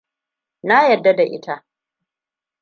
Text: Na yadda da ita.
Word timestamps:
Na 0.63 0.87
yadda 0.89 1.13
da 1.15 1.23
ita. 1.23 1.65